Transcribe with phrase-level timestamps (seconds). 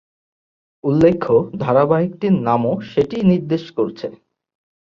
[0.83, 1.33] উল্লেখ্য,
[1.59, 4.07] ধারাবাহিকটির নামও সেটিই নির্দেশ করছে।